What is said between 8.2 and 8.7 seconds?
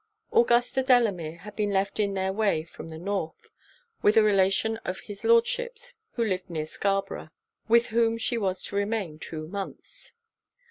was